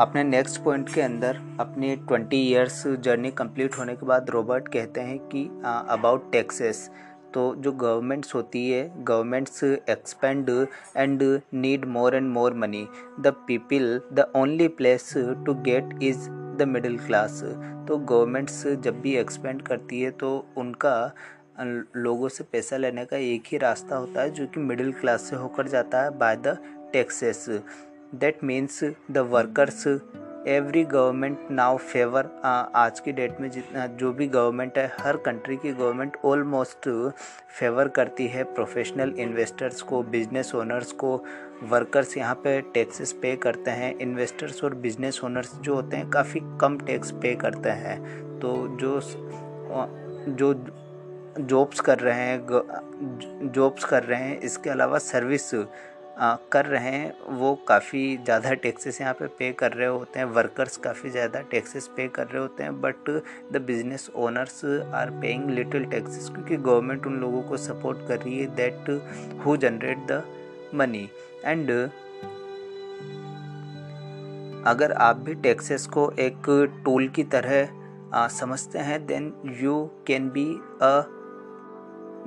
अपने 0.00 0.24
नेक्स्ट 0.24 0.62
पॉइंट 0.62 0.94
के 0.94 1.00
अंदर 1.00 1.36
अपनी 1.60 1.96
ट्वेंटी 1.96 2.36
ईयर्स 2.36 2.86
जर्नी 2.86 3.30
कंप्लीट 3.30 3.78
होने 3.78 3.96
के 3.96 4.06
बाद 4.06 4.30
Robert 4.30 4.68
कहते 4.68 5.00
हैं 5.00 5.18
कि 5.18 5.44
अबाउट 5.64 6.32
टैक्सेस 6.32 6.90
तो 7.34 7.54
जो 7.54 7.72
गवर्नमेंट्स 7.72 8.34
होती 8.34 8.70
है 8.70 9.04
governments 9.04 9.64
expand 9.64 10.66
and 10.96 11.40
need 11.54 11.84
more 11.84 12.14
and 12.14 12.28
more 12.32 12.54
money 12.54 12.88
the 13.20 13.26
people 13.26 14.00
the 14.12 14.32
only 14.36 14.68
place 14.68 15.14
to 15.16 15.54
get 15.54 15.98
is 16.02 16.30
the 16.30 16.62
middle 16.68 16.98
class 16.98 17.40
तो 17.88 17.98
गवर्नमेंट्स 17.98 18.66
जब 18.66 19.00
भी 19.00 19.16
एक्सपेंड 19.16 19.62
करती 19.62 20.00
है 20.00 20.10
तो 20.10 20.46
उनका 20.56 21.14
लोगों 21.96 22.28
से 22.28 22.44
पैसा 22.44 22.76
लेने 22.76 23.04
का 23.04 23.16
एक 23.16 23.42
ही 23.46 23.58
रास्ता 23.58 23.96
होता 23.96 24.22
है, 24.22 24.30
जो 24.30 24.46
कि 24.46 24.60
मिडिल 24.60 24.92
क्लास 24.92 25.22
से 25.22 25.36
होकर 25.36 25.68
जाता 25.68 26.02
है 26.02 26.18
by 26.18 26.36
the 26.36 26.58
taxes 26.92 27.62
that 28.14 28.42
means 28.44 28.78
the 29.10 29.18
workers 29.30 29.86
every 29.86 30.82
government 30.84 31.38
now 31.50 31.76
favour 31.76 32.28
आज 32.44 33.00
की 33.00 33.12
डेट 33.12 33.40
में 33.40 33.50
जितना, 33.50 33.86
जो 33.86 34.12
भी 34.12 34.26
गवर्नमेंट 34.28 34.78
है, 34.78 34.86
हर 35.00 35.16
कंट्री 35.16 35.56
की 35.56 35.72
गवर्नमेंट 35.72 36.16
ऑलमोस्ट 36.24 36.88
फेवर 37.58 37.88
करती 37.96 38.26
है 38.26 38.44
प्रोफेशनल 38.54 39.14
इन्वेस्टर्स 39.18 39.82
को 39.82 40.02
बिज़नेस 40.04 40.54
ओनर्स 40.54 40.92
को। 40.92 41.16
वर्कर्स 41.70 42.16
यहाँ 42.16 42.34
पे 42.34 42.60
टैक्सेस 42.74 43.12
पे 43.22 43.34
करते 43.36 43.70
हैं। 43.70 43.92
इन्वेस्टर्स 43.98 44.62
और 44.64 44.74
बिज़नेस 44.76 45.20
ओनर्स 45.24 45.54
जो 45.56 45.74
होते 45.74 45.96
हैं, 45.96 46.08
काफ़ी 46.10 46.40
कम 46.60 46.78
टैक्स 46.78 47.10
पे 47.22 47.34
करते 47.36 47.70
हैं। 47.82 47.98
तो 48.40 48.54
जो 48.80 49.00
जो 50.28 50.54
जॉब्स 51.40 51.80
कर 51.80 51.98
रहे 51.98 52.20
हैं 52.20 53.50
जॉब्स 53.52 53.84
कर 53.84 54.02
रहे 54.02 54.20
हैं, 54.20 54.40
इसके 54.40 54.70
अलावा 54.70 54.98
सर्विस 55.00 55.54
कर 56.16 56.66
रहे 56.66 56.90
हैं 56.90 57.36
वो 57.38 57.54
काफ़ी 57.68 58.16
ज़्यादा 58.16 58.52
टैक्सेस 58.56 59.00
यहाँ 59.00 59.14
पे 59.14 59.26
पे 59.38 59.50
कर 59.52 59.72
रहे 59.72 59.86
होते 59.88 60.18
हैं 60.18 60.26
वर्कर्स 60.26 60.76
काफ़ी 60.76 61.10
ज़्यादा 61.10 61.40
टैक्सेस 61.50 61.88
पे 61.96 62.06
कर 62.08 62.26
रहे 62.26 62.42
होते 62.42 62.62
हैं 62.62 62.80
but 62.80 63.10
the 63.52 63.62
business 63.66 64.08
owners 64.16 64.64
are 64.94 65.10
paying 65.20 65.50
little 65.50 65.84
taxes 65.86 66.28
क्योंकि 66.28 66.56
गवर्नमेंट 66.58 67.06
उन 67.06 67.16
लोगों 67.20 67.42
को 67.42 67.56
सपोर्ट 67.56 68.06
कर 68.08 68.20
रही 68.20 68.38
है 68.38 68.46
that 68.56 68.90
who 69.46 69.56
generate 69.56 70.06
the 70.10 70.22
money 70.74 71.08
and 71.44 71.70
अगर 74.66 74.92
आप 75.00 75.16
भी 75.16 75.34
टैक्सेस 75.42 75.86
को 75.88 76.10
एक 76.20 76.46
टूल 76.84 77.08
की 77.08 77.24
तरह 77.34 77.68
आ, 78.14 78.26
समझते 78.30 78.78
हैं 78.80 79.04
then 79.06 79.32
you 79.60 79.84
can 80.06 80.30
be 80.30 80.48
a 80.82 80.94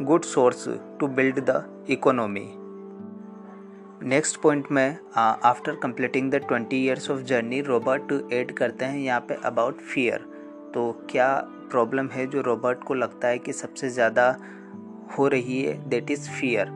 good 0.02 0.24
source 0.26 0.68
to 1.00 1.08
build 1.10 1.40
the 1.42 1.64
economy 1.90 2.48
next 4.04 4.40
point 4.42 4.66
में 4.72 4.98
after 5.18 5.76
completing 5.76 6.30
the 6.32 6.36
twenty 6.36 6.78
years 6.78 7.10
of 7.12 7.20
journey 7.20 7.62
Robert 7.62 8.12
add 8.34 8.52
करते 8.52 8.86
हैं 8.86 8.98
यहाँ 8.98 9.20
पे 9.20 9.38
अबाउट 9.46 9.78
फियर 9.84 10.26
तो 10.74 10.92
क्या 11.10 11.28
प्रॉब्लम 11.72 12.08
है 12.08 12.26
जो 12.28 12.42
रॉबर्ट 12.42 12.84
को 12.84 12.94
लगता 12.94 13.28
है 13.28 13.38
कि 13.38 13.54
सबसे 13.54 13.90
ज़्यादा 13.90 14.28
हो 15.18 15.28
रही 15.28 15.62
है? 15.64 15.90
देट 15.90 16.12
इज़ 16.12 16.30
फियर 16.30 16.68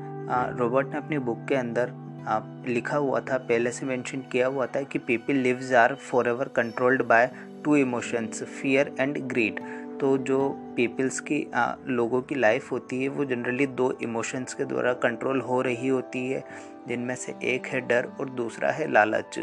रॉबर्ट 0.60 0.88
ने 0.88 0.98
अपनी 0.98 1.18
बुक 1.20 1.46
के 1.50 1.56
अंदर 1.56 1.92
आ, 2.28 2.40
लिखा 2.68 2.98
हुआ 2.98 3.20
था 3.20 3.38
पहले 3.38 3.72
से 3.72 3.86
मेंशन 3.86 4.22
किया 4.32 4.48
हुआ 4.48 4.66
था 4.66 4.82
कि 4.82 5.00
people 5.00 5.34
lives 5.34 5.72
are 5.74 5.96
for 5.96 6.28
ever 6.28 6.48
controlled 6.48 7.01
by 7.04 7.30
two 7.66 7.75
emotions 7.75 8.44
fear 8.44 8.96
and 9.00 9.18
greed 9.28 9.60
तो 10.00 10.18
जो 10.18 10.50
पीपल्स 10.75 11.20
की 11.20 11.46
आ, 11.56 11.74
लोगों 11.88 12.22
की 12.22 12.36
लाइफ 12.36 12.72
होती 12.72 13.01
है 13.04 13.10
वो 13.10 13.25
जनरली 13.25 13.66
दो 13.68 13.92
इमोशंस 14.04 14.54
के 14.54 14.66
द्वारा 14.66 14.94
कंट्रोल 14.94 15.42
हो 15.42 15.62
रही 15.62 15.88
होती 15.88 16.28
है। 16.28 16.44
जिनमें 16.88 17.16
से 17.16 17.36
एक 17.46 17.66
है 17.68 17.82
डर 17.82 18.12
और 18.20 18.30
दूसरा 18.32 18.72
है 18.72 18.92
लालच। 18.92 19.40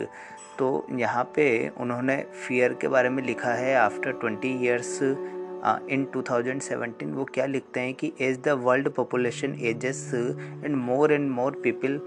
तो 0.58 0.86
यहाँ 0.92 1.24
पे 1.36 1.46
उन्होंने 1.80 2.16
फियर 2.38 2.72
के 2.80 2.88
बारे 2.88 3.08
में 3.08 3.22
लिखा 3.22 3.52
है 3.54 3.74
आफ्टर 3.76 4.12
ट्वेंटी 4.12 4.48
ईयर्स 4.64 4.98
इन 5.02 6.06
2017 6.16 7.12
वो 7.14 7.24
क्या 7.24 7.46
लिखते 7.46 7.80
हैं 7.80 7.94
कि 7.94 8.12
as 8.20 8.38
the 8.42 8.48
world 8.64 8.88
population 8.94 9.54
ages 9.64 10.10
and 10.14 10.74
more 10.76 11.12
and 11.12 11.30
more 11.30 11.60
people 11.62 12.00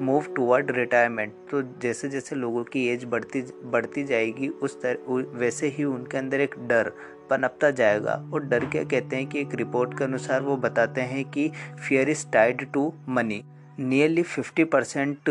move 0.00 0.24
toward 0.36 0.70
retirement 0.76 1.32
तो 1.50 1.62
जैसे 1.82 2.08
जैसे 2.08 2.36
लोगों 2.36 2.62
की 2.64 2.86
एज 2.88 3.04
बढ़ती 3.04 3.42
बढ़ती 3.64 4.04
जाएगी, 4.04 4.48
उस 4.48 4.80
तरह 4.82 5.38
वैसे 5.38 5.68
ही 5.68 5.84
उनके 5.84 6.18
अंदर 6.18 6.40
एक 6.40 6.54
डर 6.68 6.92
पनपता 7.30 7.70
जाएगा। 7.72 8.14
और 8.34 8.44
डर 8.44 8.64
क्या 8.66 8.82
कहते 8.84 9.16
हैं 9.16 9.26
कि 9.26 9.40
एक 9.40 9.54
रिपोर्ट 9.54 9.98
के 9.98 10.04
अनुसार 10.04 10.42
वो 10.42 10.56
बताते 10.58 11.00
हैं 11.02 11.24
कि 11.30 11.50
fear 11.78 12.08
is 12.10 12.26
tied 12.32 12.70
to 12.72 12.92
money 13.08 13.42
nearly 13.78 14.22
fifty 14.22 14.64
percent 14.64 15.30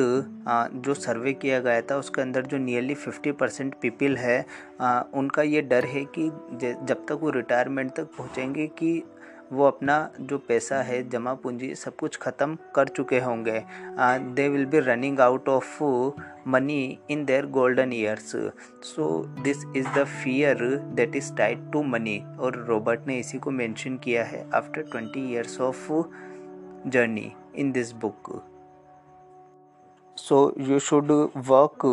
जो 0.77 0.93
सर्वे 0.93 1.33
किया 1.33 1.59
गया 1.59 1.81
था, 1.81 1.97
उसके 1.97 2.21
अंदर 2.21 2.45
जो 2.45 2.57
नियरली 2.57 2.95
फिफ्टी 2.95 3.31
परसेंट 3.31 3.73
पीपल 3.81 4.17
है 4.17 4.39
उनका 5.15 5.41
ये 5.43 5.61
डर 5.63 5.85
है 5.85 6.03
कि 6.17 6.29
जब 6.61 7.05
तक 7.09 7.19
वो 7.21 7.29
रिटायरमेंट 7.31 7.91
तक 7.95 8.09
पहुँचेंगे 8.17 8.67
कि 8.69 9.01
वो 9.51 9.65
अपना 9.65 9.95
जो 10.19 10.37
पैसा 10.47 10.81
है, 10.83 11.01
जमा 11.09 11.33
पूंजी, 11.33 11.73
सब 11.75 11.95
कुछ 11.95 12.17
ख़त्म 12.21 12.57
कर 12.75 12.87
चुके 12.87 13.19
होंगे। 13.19 13.61
They 14.35 14.47
will 14.49 14.65
be 14.65 14.79
running 14.79 15.19
out 15.19 15.49
of 15.49 15.83
money 16.49 16.97
in 17.11 17.23
their 17.25 17.45
golden 17.57 17.93
years 17.93 18.31
so 18.85 19.07
this 19.43 19.63
is 19.75 19.87
the 19.97 20.03
fear 20.15 20.65
that 20.95 21.15
is 21.15 21.33
tied 21.37 21.71
to 21.71 21.83
money 21.83 22.17
और 22.39 22.63
रॉबर्ट 22.69 23.07
ने 23.07 23.19
इसी 23.19 23.37
को 23.37 23.51
मेंशन 23.51 23.97
किया 24.03 24.23
है 24.23 24.45
after 24.53 24.81
twenty 24.81 25.29
years 25.31 25.59
of 25.61 25.87
journey 26.87 27.31
in 27.55 27.71
this 27.71 27.91
book 27.95 28.31
so 30.17 30.37
you 30.59 30.79
should 30.79 31.11
work 31.47 31.85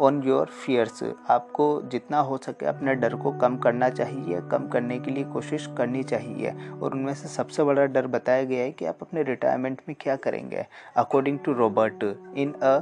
on 0.00 0.22
your 0.22 0.46
fears 0.64 1.02
आपको 1.30 1.66
जितना 1.92 2.20
हो 2.20 2.36
सके 2.36 2.66
अपने 2.66 2.94
डर 2.94 3.14
को 3.14 3.32
कम 3.38 3.56
करना 3.56 3.88
चाहिए, 3.88 4.40
कम 4.50 4.68
करने 4.68 4.98
के 4.98 5.10
लिए 5.10 5.24
कोशिश 5.24 5.68
करनी 5.78 6.02
चाहिए। 6.02 6.52
और 6.72 6.92
उनमें 6.92 7.12
से 7.14 7.28
सबसे 7.28 7.64
बड़ा 7.64 7.84
डर 7.86 8.06
बताया 8.06 8.44
गया 8.44 8.62
है 8.64 8.72
कि 8.72 8.84
आप 8.84 8.98
अपने 9.02 9.22
रिटायरमेंट 9.22 9.82
में 9.88 9.96
क्या 10.00 10.16
करेंगे? 10.16 10.66
According 10.96 11.38
to 11.38 11.52
Robert 11.52 12.04
in 12.36 12.52
a 12.52 12.80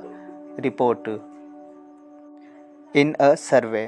report 0.61 1.09
in 2.97 3.13
a 3.13 3.35
survey 3.35 3.87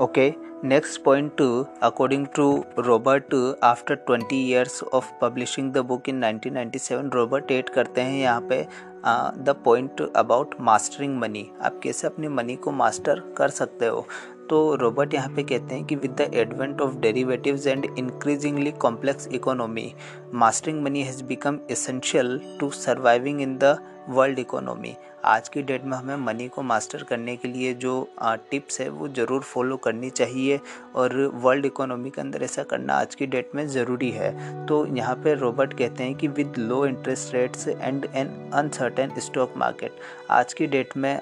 okay 0.00 0.28
next 0.64 1.00
point 1.02 1.40
according 1.82 2.26
to 2.36 2.44
Robert 2.78 3.34
after 3.62 3.94
twenty 3.96 4.36
years 4.42 4.82
of 4.84 5.10
publishing 5.20 5.72
the 5.72 5.78
book 5.88 6.08
in 6.08 6.22
1997 6.24 7.12
Robert 7.14 7.50
add 7.52 7.68
करते 7.68 8.00
हैं 8.00 8.18
यहाँ 8.20 8.40
पे 8.50 8.62
the 9.42 9.54
point 9.64 10.00
about 10.16 10.54
mastering 10.60 11.18
money 11.18 11.44
आप 11.62 11.80
कैसे 11.82 12.06
अपनी 12.06 12.28
मनी 12.28 12.56
को 12.56 12.70
master 12.72 13.20
कर 13.38 13.48
सकते 13.48 13.86
हो? 13.86 14.06
तो 14.50 14.74
रॉबर्ट 14.74 15.14
यहाँ 15.14 15.34
पे 15.36 15.42
कहते 15.42 15.74
हैं 15.74 15.84
कि 15.84 15.96
with 15.96 16.14
the 16.20 16.30
advent 16.34 16.80
of 16.80 16.96
derivatives 17.00 17.66
and 17.66 17.84
increasingly 17.98 18.70
complex 18.80 19.28
economy 19.32 19.92
mastering 20.34 20.82
money 20.82 21.02
has 21.02 21.22
become 21.24 21.58
essential 21.70 22.40
to 22.60 22.70
surviving 22.76 23.40
in 23.40 23.56
the 23.58 23.76
world 24.08 24.38
economy 24.38 24.94
आज 25.24 25.48
की 25.48 25.62
डेट 25.62 25.84
में 25.84 25.96
हमें 25.96 26.16
मनी 26.16 26.46
को 26.48 26.62
मास्टर 26.62 27.02
करने 27.02 27.36
के 27.36 27.48
लिए 27.48 27.72
जो 27.74 27.94
टिप्स 28.50 28.80
है 28.80 28.88
वो 28.88 29.08
ज़रूर 29.08 29.42
फॉलो 29.42 29.76
करनी 29.76 30.10
चाहिए 30.10 30.60
और 30.96 31.16
वर्ल्ड 31.34 31.66
इकोनॉमी 31.66 32.10
के 32.10 32.20
अंदर 32.20 32.42
ऐसा 32.42 32.62
करना 32.62 32.94
आज 32.94 33.14
की 33.14 33.26
डेट 33.26 33.50
में 33.54 33.66
ज़रूरी 33.68 34.10
है। 34.10 34.66
तो 34.66 34.84
यहाँ 34.86 35.14
पे 35.24 35.34
रॉबर्ट 35.34 35.78
कहते 35.78 36.04
हैं 36.04 36.14
कि 36.14 36.28
with 36.28 36.58
low 36.58 36.84
interest 36.86 37.34
rates 37.34 37.68
and 37.68 38.06
an 38.14 38.50
uncertain 38.54 39.18
stock 39.20 39.54
market 39.56 39.98
आज 40.30 40.52
की 40.52 40.66
डेट 40.66 40.96
में 40.96 41.14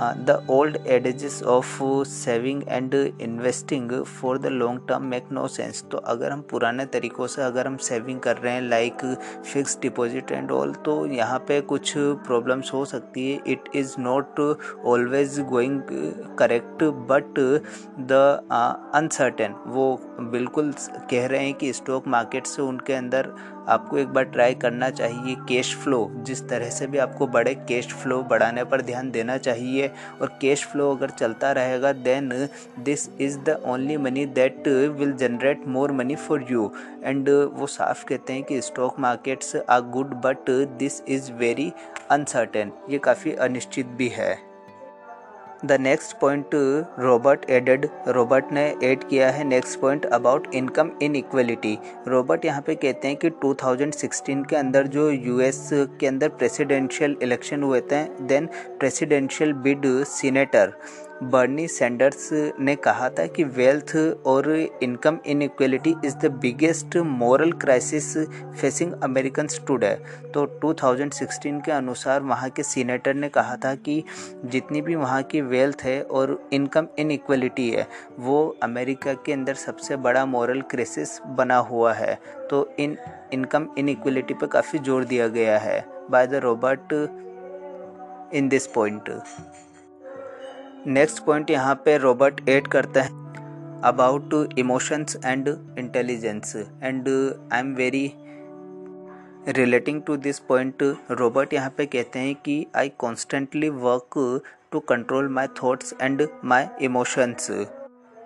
the 0.00 0.46
old 0.50 0.76
adages 0.86 1.42
of 1.42 1.78
saving 2.08 2.62
and 2.68 2.94
investing 2.94 3.90
for 4.04 4.38
the 4.38 4.46
long 4.46 4.80
term 4.88 5.02
make 5.06 5.28
no 5.32 5.46
sense 5.48 5.84
तो 5.92 5.98
अगर 6.12 6.30
हम 6.30 6.40
पुराने 6.50 6.86
तरीक़ों 6.86 7.26
से 7.26 7.42
अगर 7.42 7.66
हम 7.66 7.76
सेविंग 7.88 8.20
कर 8.20 8.36
रहे 8.36 8.52
हैं 8.54 8.62
like 8.62 9.04
fix 9.52 9.78
deposit 9.82 10.32
and 10.32 10.50
all 10.50 10.72
तो 10.84 10.94
यहाँ 11.06 11.38
पे 11.48 11.60
कुछ 11.60 11.92
प्रॉब्लम्स 11.96 12.72
हो 12.74 12.84
सकती 12.84 13.30
है। 13.30 13.40
It 13.46 13.68
is 13.74 13.94
not 13.98 14.40
always 14.86 15.38
going 15.50 15.80
correct 16.38 16.84
but 17.10 17.38
the 18.00 18.12
uncertain 18.94 19.54
वो 19.66 19.86
बिल्कुल 20.20 20.72
कह 21.10 21.26
रहे 21.26 21.44
हैं 21.44 21.54
कि 21.54 21.72
स्टॉक 21.72 22.08
मार्केट 22.08 22.46
से 22.46 22.62
उनके 22.62 22.92
अंदर 22.92 23.34
आपको 23.68 23.98
एक 23.98 24.08
बार 24.08 24.24
ट्राई 24.24 24.54
करना 24.54 24.90
चाहिए 24.90 25.34
कैश 25.48 25.74
फ्लो 25.76 25.98
जिस 26.26 26.42
तरह 26.48 26.70
से 26.70 26.86
भी 26.86 26.98
आपको 26.98 27.26
बड़े 27.26 27.54
कैश 27.68 27.92
फ्लो 27.94 28.22
बढ़ाने 28.22 28.64
पर 28.64 28.82
ध्यान 28.82 29.10
देना 29.10 29.36
चाहिए 29.38 29.90
और 30.20 30.38
कैश 30.42 30.64
फ्लो 30.66 30.90
अगर 30.94 31.10
चलता 31.10 31.52
रहेगा 31.52 31.92
then 31.92 32.28
this 32.80 33.08
is 33.20 33.38
the 33.40 33.60
only 33.66 33.96
money 33.96 34.26
that 34.34 34.68
will 34.68 35.12
generate 35.16 35.66
more 35.66 35.92
money 35.92 36.16
for 36.16 36.46
you 36.50 36.70
and 37.04 37.28
वो 37.54 37.66
साफ़ 37.66 38.04
कहते 38.04 38.32
हैं 38.32 38.42
कि 38.42 38.60
stock 38.62 38.98
markets 39.00 39.56
are 39.56 39.80
good 39.90 40.14
but 40.24 40.50
this 40.78 41.02
is 41.08 41.32
very 41.34 41.72
uncertain 42.10 42.72
ये 42.90 42.98
काफ़ी 42.98 43.32
अनिश्चित 43.32 43.86
भी 43.86 44.08
है। 44.08 44.53
The 45.64 45.76
next 45.80 46.16
point 46.18 46.54
Robert 47.00 47.44
added 47.50 47.86
Robert 48.08 48.52
ने 48.52 48.64
ऐड 48.84 49.04
किया 49.08 49.30
है 49.30 49.44
next 49.44 49.80
point 49.80 50.06
about 50.06 50.48
income 50.54 50.90
inequality 51.16 51.76
Robert 52.08 52.44
यहाँ 52.44 52.62
पे 52.62 52.74
कहते 52.76 53.08
हैं 53.08 53.16
कि 53.16 53.30
2016 53.44 54.44
के 54.50 54.56
अंदर 54.56 54.86
जो 54.88 55.08
यूएस 55.10 55.68
के 55.72 56.06
अंदर 56.06 56.28
प्रेसिडेंशियल 56.34 57.16
इलेक्शन 57.22 57.62
हुए 57.62 57.80
थे 57.92 58.02
then 58.24 58.46
presidential 58.78 59.52
bid 59.64 59.86
senator 60.08 60.72
Bernie 61.22 61.66
Sanders 61.68 62.28
ने 62.60 62.74
कहा 62.76 63.08
था 63.08 63.26
कि 63.26 63.44
वेल्थ 63.56 63.94
और 64.26 64.48
income 64.82 65.18
inequality 65.26 65.94
is 66.04 66.16
the 66.16 66.30
biggest 66.42 66.96
moral 66.96 67.52
crisis 67.54 68.16
facing 68.60 68.92
American 69.02 69.48
today 69.66 69.94
तो 70.34 70.46
2016 70.64 71.60
के 71.64 71.72
अनुसार 71.72 72.22
वहाँ 72.22 72.48
के 72.50 72.62
सीनेटर 72.62 73.14
ने 73.14 73.28
कहा 73.28 73.56
था 73.56 73.74
कि 73.76 74.02
जितनी 74.44 74.80
भी 74.82 74.94
वहाँ 74.94 75.22
की 75.22 75.40
वेल्थ 75.42 75.82
है 75.82 76.00
और 76.02 76.38
इनकम 76.52 76.88
इनक्वलिटी 76.98 77.70
है, 77.70 77.86
वो 78.18 78.56
अमेरिका 78.62 79.14
के 79.26 79.32
अंदर 79.32 79.54
सबसे 79.56 79.96
बड़ा 79.98 80.24
मॉरल 80.26 80.60
क्राइसिस 80.70 81.18
बना 81.28 81.56
हुआ 81.70 81.92
है। 81.92 82.18
तो 82.50 82.68
इन 82.78 82.96
इनकम 83.32 83.68
इनक्वलिटी 83.78 84.34
पर 84.34 84.46
काफ़ी 84.46 84.78
ज़ोर 84.78 85.04
दिया 85.04 85.28
गया 85.30 85.58
है। 85.58 85.84
By 86.10 86.26
the 86.26 86.40
Robert 86.44 86.92
in 88.34 88.48
this 88.48 88.66
point 88.66 89.10
next 90.86 91.22
point 91.24 91.50
यहाँ 91.50 91.74
पे 91.84 91.96
रॉबर्ट 91.98 92.40
ऐड 92.48 92.66
करता 92.68 93.02
है 93.02 93.22
about 93.84 94.58
emotions 94.58 95.16
and 95.24 95.48
intelligence. 95.78 96.54
And 96.56 97.08
I 97.52 97.58
am 97.58 97.74
very 97.74 98.12
relating 99.48 100.02
to 100.02 100.16
this 100.16 100.38
point. 100.48 100.82
Robert 101.10 101.54
यहाँ 101.54 101.70
पे 101.78 101.86
कहते 101.86 102.18
हैं 102.18 102.34
कि 102.34 102.66
I 102.76 102.88
constantly 102.98 103.68
work 103.68 104.18
to 104.72 104.80
control 104.88 105.28
my 105.28 105.46
thoughts 105.62 105.94
and 106.02 106.26
my 106.44 106.66
emotions. 106.82 107.50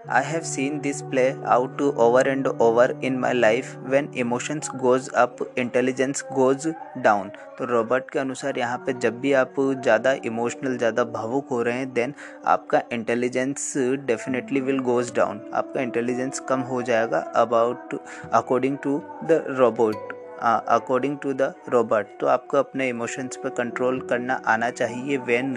I 0.08 0.22
have 0.22 0.46
seen 0.46 0.80
this 0.80 1.02
play 1.02 1.36
out 1.44 1.78
over 1.80 2.20
and 2.20 2.46
over 2.58 2.96
in 3.02 3.20
my 3.20 3.34
life 3.34 3.76
when 3.86 4.08
emotions 4.14 4.70
goes 4.70 5.12
up, 5.14 5.42
intelligence 5.56 6.22
goes 6.34 6.66
down. 7.02 7.30
तो 7.58 7.64
Robert 7.66 8.10
के 8.10 8.18
अनुसार 8.18 8.58
यहाँ 8.58 8.78
पे 8.86 8.92
जब 9.00 9.20
भी 9.20 9.32
आप 9.34 9.54
ज़्यादा 9.60 10.12
इमोशनल 10.26 10.76
ज़्यादा 10.78 11.04
भावुक 11.06 11.48
हो 11.50 11.62
रहे 11.62 11.76
हैं 11.76 11.92
देन 11.92 12.14
आपका 12.48 12.82
intelligence 12.92 13.72
definitely 14.06 14.60
will 14.60 14.78
goes 14.90 15.12
down 15.16 15.40
आपका 15.54 15.80
इंटेलिजेंस 15.80 16.40
कम 16.48 16.60
हो 16.70 16.82
जाएगा 16.82 17.18
about 17.36 18.00
according 18.32 18.78
to 18.84 19.00
the 19.24 19.44
robot 19.58 20.16
according 20.42 21.16
to 21.18 21.32
the 21.32 21.52
Robert 21.68 22.06
तो 22.20 22.26
आपको 22.26 22.56
अपने 22.56 22.88
इमोशंस 22.88 23.36
पर 23.36 23.48
कंट्रोल 23.54 24.00
करना 24.10 24.40
आना 24.48 24.70
चाहिए 24.70 25.16
when 25.18 25.56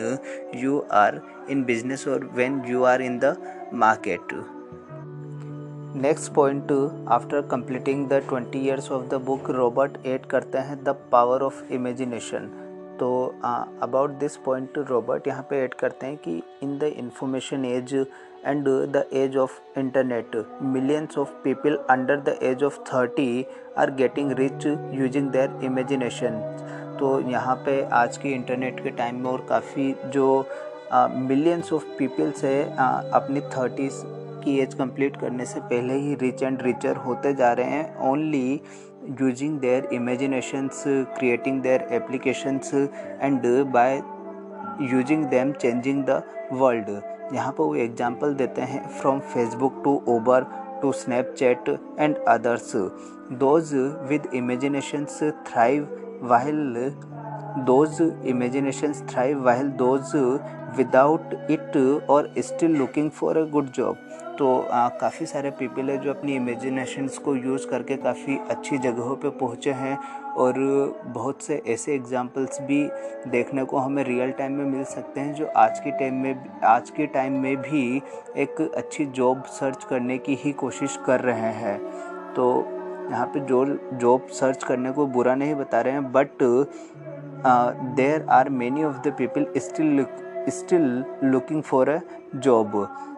you 0.56 0.80
are 0.94 1.22
in 1.52 1.64
business 1.64 2.08
और 2.08 2.30
when 2.34 2.62
you 2.68 2.84
are 2.86 3.02
in 3.02 3.20
the 3.20 3.36
market 3.76 4.34
next 5.98 6.32
point 6.34 6.72
after 7.12 7.42
completing 7.52 8.08
the 8.10 8.22
twenty 8.28 8.60
years 8.60 8.92
of 8.92 9.08
the 9.08 9.22
book 9.26 9.50
Robert 9.52 10.06
add 10.06 10.26
करते 10.26 10.58
हैं 10.60 10.84
द 10.84 10.96
पावर 11.12 11.42
ऑफ़ 11.44 11.64
इमेजिनेशन 11.72 12.50
तो 13.00 13.12
अबाउट 13.82 14.12
दिस 14.20 14.36
पॉइंट 14.38 14.78
रॉबर्ट 14.90 15.28
यहाँ 15.28 15.46
पे 15.50 15.64
add 15.64 15.74
करते 15.74 16.06
हैं 16.06 16.18
कि 16.18 16.42
in 16.64 16.78
the 16.78 16.92
information 16.98 17.66
age 17.66 17.94
and 18.46 18.68
the 18.94 19.04
age 19.14 19.38
of 19.38 19.80
internet 19.80 20.36
millions 20.64 21.18
of 21.18 21.30
people 21.44 21.76
under 21.90 22.20
the 22.20 22.38
age 22.44 22.64
of 22.64 22.80
thirty 22.94 23.46
are 23.78 23.92
getting 23.96 24.32
rich 24.40 24.66
using 24.66 25.30
their 25.30 25.66
imagination 25.66 26.40
तो 27.00 27.20
यहाँ 27.30 27.56
पे 27.66 27.82
आज 27.96 28.18
की 28.18 28.32
इंटरनेट 28.32 28.84
के 28.84 28.90
टाइम 28.92 29.16
में 29.16 29.30
और 29.32 29.46
काफ़ी 29.50 29.94
जो 30.08 30.28
मिलियंस 30.94 31.72
ऑफ़ 31.74 31.84
पीपल्स 31.98 32.44
है 32.44 32.64
अपनी 33.14 33.42
थर्टीज़ 33.52 34.02
की 34.44 34.58
एज 34.60 34.74
कंप्लीट 34.74 35.18
करने 35.18 35.46
से 35.46 35.60
पहले 35.60 35.94
ही 35.98 36.16
रिच 36.22 36.44
एंड 36.44 36.62
रिचर 36.62 36.96
होते 37.06 37.34
जा 37.34 37.52
रहे 37.54 37.70
हैं। 37.70 38.10
Only 38.10 38.62
using 39.22 39.60
their 39.60 39.88
imaginations 39.94 40.84
creating 40.88 41.62
their 41.62 41.88
applications 41.92 42.74
and 42.74 43.42
by 43.74 44.02
using 44.92 45.26
them 45.26 45.52
changing 45.54 46.04
the 46.06 46.22
world 46.54 46.90
यहाँ 47.34 47.52
पर 47.52 47.64
वो 47.64 47.76
एग्ज़ाम्पल 47.76 48.34
देते 48.36 48.62
हैं 48.62 48.88
from 49.00 49.20
Facebook 49.34 49.82
to 49.84 50.02
Uber 50.16 50.44
to 50.82 50.92
Snapchat 50.94 51.70
and 52.00 52.18
others 52.28 52.72
those 53.40 53.74
with 54.10 54.28
imaginations 54.34 55.20
thrive 55.48 55.88
while 56.24 56.58
those 57.60 57.98
imaginations 58.26 59.04
thrive 59.10 59.44
while 59.46 59.70
those 59.70 60.12
without 60.78 61.34
it 61.52 61.78
are 62.10 62.34
still 62.38 62.76
looking 62.76 63.10
for 63.10 63.38
a 63.38 63.42
good 63.42 63.72
job 63.72 63.96
तो 64.40 64.68
काफ़ी 64.72 65.26
सारे 65.26 65.52
people 65.52 65.90
है 65.90 65.98
जो 65.98 66.10
अपनी 66.10 66.36
इमेजिनेशंस 66.36 67.18
को 67.18 67.36
यूज़ 67.36 67.68
करके 67.68 67.96
काफ़ी 67.96 68.38
अच्छी 68.50 68.78
जगहों 68.78 69.16
पे 69.16 69.30
पहुँचे 69.30 69.72
हैं 69.72 69.98
और 70.34 70.54
बहुत 71.08 71.42
से 71.42 71.62
ऐसे 71.68 71.96
एग्जांपल्स 71.96 72.62
भी 72.62 72.84
देखने 73.28 73.64
को 73.64 73.78
हमें 73.78 74.04
रियल 74.04 74.32
टाइम 74.32 74.52
में 74.52 74.66
मिल 74.66 74.84
सकते 74.84 75.22
हैं 75.22 75.34
जो 75.34 75.48
आज 75.48 75.80
के 75.80 75.92
टाइम 75.92 76.14
में, 76.14 76.46
आज 76.64 76.90
के 76.90 77.08
टाइम 77.08 77.34
में 77.34 77.56
भी 77.58 78.02
एक 78.38 78.62
अच्छी 78.78 79.06
जॉब 79.06 79.44
सर्च 79.44 79.84
करने 79.84 80.18
की 80.18 80.36
ही 80.36 80.52
कोशिश 80.52 81.00
कर 81.06 81.20
रहे 81.20 81.54
हैं। 81.54 81.80
तो 82.34 82.66
यहाँ 83.12 83.26
पे 83.28 83.40
जो 83.40 83.66
जॉब 83.94 84.28
सर्च 84.32 84.64
करने 84.64 84.92
को 84.92 85.06
बुरा 85.06 85.36
नहीं 85.36 85.56
बता 85.56 85.82
रहे 85.82 85.94
हैं 85.94 86.12
but 86.12 86.44
there 87.46 88.26
are 88.30 88.50
many 88.52 88.84
of 88.84 88.98
the 89.02 89.14
people 89.18 89.46
still 89.58 90.06
still 90.50 91.04
looking 91.24 91.62
for 91.64 91.90
a 91.90 92.00
job 92.36 92.76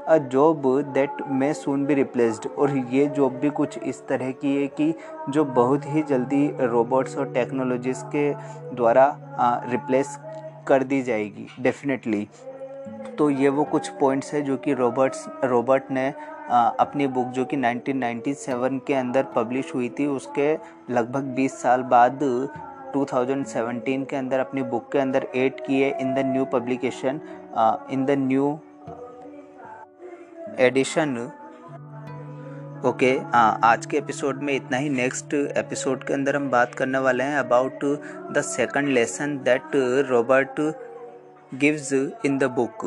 a 0.07 0.17
job 0.29 0.67
that 0.93 1.21
may 1.31 1.53
soon 1.53 1.85
be 1.85 1.93
replaced 1.93 2.47
और 2.49 2.77
ये 2.91 3.05
जॉब 3.07 3.35
भी 3.39 3.49
कुछ 3.51 3.77
इस 3.79 4.01
तरह 4.07 4.31
की 4.41 4.55
है 4.55 4.67
कि 4.79 4.93
जो 5.29 5.45
बहुत 5.53 5.85
ही 5.85 6.03
जल्दी 6.03 6.47
रोबोट्स 6.61 7.17
और 7.17 7.33
टेक्नोलॉजीज़ 7.33 8.03
के 8.15 8.31
द्वारा 8.75 9.05
रिप्लेस 9.71 10.17
कर 10.67 10.83
दी 10.83 11.01
जाएगी 11.01 11.47
डेफिनेटली 11.59 12.27
तो 13.17 13.29
ये 13.29 13.49
वो 13.49 13.63
कुछ 13.63 13.89
पॉइंट्स 13.99 14.33
है 14.33 14.41
जो 14.41 14.55
कि 14.57 14.73
रॉबर्ट्स 14.73 15.25
रॉबर्ट 15.43 15.91
ने 15.91 16.11
आ, 16.49 16.59
अपनी 16.59 17.07
बुक 17.07 17.27
जो 17.27 17.45
कि 17.45 17.57
1997 17.57 18.79
के 18.87 18.93
अंदर 18.93 19.23
पब्लिश 19.35 19.73
हुई 19.75 19.89
थी 19.99 20.05
उसके 20.07 20.51
लगभग 20.89 21.35
20 21.35 21.51
साल 21.57 21.83
बाद 21.91 22.23
2017 22.95 24.05
के 24.09 24.15
अंदर, 24.15 24.39
अपनी 24.39 24.61
बुक 24.63 24.91
के 24.91 24.99
अंदर 24.99 25.27
एड 25.35 25.65
किए 25.65 25.89
in 26.01 26.13
the 26.13 26.25
new 26.25 26.45
publication 26.53 27.21
in 27.91 28.05
the 28.05 28.11
new 28.19 28.51
edition 30.59 31.17
okay 32.85 33.17
आज 33.67 33.85
के 33.85 33.97
एपिसोड 33.97 34.41
में 34.43 34.53
इतना 34.55 34.77
ही। 34.77 34.89
नेक्स्ट 34.89 35.33
एपिसोड 35.33 36.03
के 36.03 36.13
अंदर 36.13 36.35
हम 36.35 36.49
बात 36.49 36.75
करने 36.75 36.99
वाले 36.99 37.23
हैं 37.23 37.37
about 37.37 37.85
the 38.33 38.41
second 38.45 38.87
lesson 38.89 39.37
that 39.43 39.75
Robert 40.09 40.59
gives 41.55 41.93
in 42.25 42.37
the 42.37 42.51
book 42.59 42.85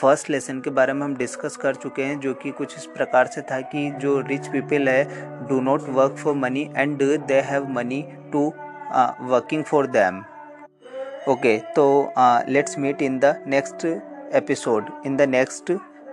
first 0.00 0.30
lesson 0.30 0.60
के 0.60 0.70
बारे 0.70 0.92
में 0.92 1.02
हम 1.02 1.14
डिस्कस 1.16 1.56
कर 1.56 1.74
चुके 1.74 2.02
हैं, 2.02 2.18
जो 2.20 2.32
कि 2.34 2.50
कुछ 2.50 2.76
इस 2.76 2.86
प्रकार 2.86 3.26
से 3.26 3.42
था 3.50 3.60
कि 3.72 3.90
जो 4.00 4.18
रिच 4.28 4.46
पीपल 4.48 4.88
है 4.88 5.04
do 5.48 5.60
not 5.60 5.88
work 5.88 6.16
for 6.16 6.34
money 6.34 6.68
and 6.76 7.02
they 7.26 7.40
have 7.40 7.68
money 7.70 8.02
to 8.32 8.52
uh, 8.90 9.12
working 9.20 9.64
for 9.64 9.86
them. 9.86 10.24
Okay 11.26 11.64
so 11.74 12.12
uh, 12.16 12.42
let's 12.48 12.76
meet 12.76 13.02
in 13.02 13.20
the 13.20 13.40
next 13.46 13.84
episode 14.30 14.90
in 15.04 15.16
the 15.16 15.26
next 15.26 15.66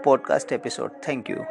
podcast 0.03 0.51
episode. 0.51 0.91
Thank 1.01 1.29
you. 1.29 1.45